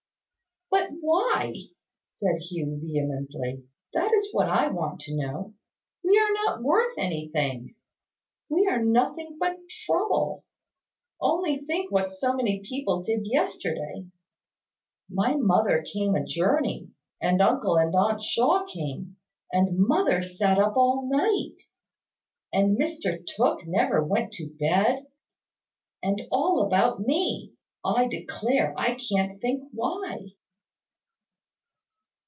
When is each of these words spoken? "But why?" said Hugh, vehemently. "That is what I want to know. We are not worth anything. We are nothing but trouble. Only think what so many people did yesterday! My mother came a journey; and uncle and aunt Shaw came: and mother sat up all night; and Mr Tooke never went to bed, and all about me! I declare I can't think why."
"But 0.71 0.91
why?" 1.01 1.53
said 2.05 2.37
Hugh, 2.49 2.77
vehemently. 2.79 3.65
"That 3.93 4.13
is 4.13 4.29
what 4.31 4.47
I 4.47 4.67
want 4.69 5.01
to 5.01 5.15
know. 5.15 5.53
We 6.03 6.17
are 6.17 6.31
not 6.45 6.63
worth 6.63 6.97
anything. 6.97 7.75
We 8.49 8.67
are 8.67 8.81
nothing 8.81 9.35
but 9.37 9.57
trouble. 9.85 10.45
Only 11.19 11.57
think 11.57 11.91
what 11.91 12.11
so 12.13 12.33
many 12.35 12.61
people 12.63 13.01
did 13.03 13.25
yesterday! 13.27 14.05
My 15.09 15.35
mother 15.35 15.83
came 15.91 16.15
a 16.15 16.23
journey; 16.23 16.91
and 17.19 17.41
uncle 17.41 17.77
and 17.77 17.93
aunt 17.93 18.21
Shaw 18.21 18.65
came: 18.65 19.17
and 19.51 19.77
mother 19.77 20.23
sat 20.23 20.57
up 20.59 20.77
all 20.77 21.05
night; 21.09 21.57
and 22.53 22.77
Mr 22.79 23.25
Tooke 23.25 23.67
never 23.67 24.01
went 24.03 24.31
to 24.33 24.55
bed, 24.57 25.07
and 26.01 26.21
all 26.31 26.61
about 26.65 27.01
me! 27.01 27.53
I 27.83 28.07
declare 28.07 28.73
I 28.77 28.95
can't 28.95 29.41
think 29.41 29.63
why." 29.73 30.27